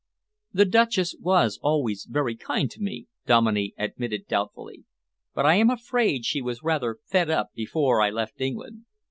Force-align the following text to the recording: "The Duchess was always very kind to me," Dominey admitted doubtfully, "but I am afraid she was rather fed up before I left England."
"The 0.51 0.65
Duchess 0.65 1.15
was 1.19 1.59
always 1.61 2.07
very 2.09 2.35
kind 2.35 2.71
to 2.71 2.81
me," 2.81 3.05
Dominey 3.27 3.75
admitted 3.77 4.25
doubtfully, 4.27 4.83
"but 5.35 5.45
I 5.45 5.53
am 5.53 5.69
afraid 5.69 6.25
she 6.25 6.41
was 6.41 6.63
rather 6.63 6.97
fed 7.05 7.29
up 7.29 7.49
before 7.53 8.01
I 8.01 8.09
left 8.09 8.41
England." 8.41 8.85